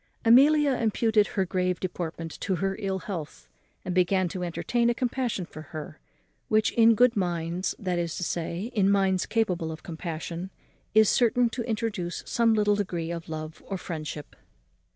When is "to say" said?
8.17-8.71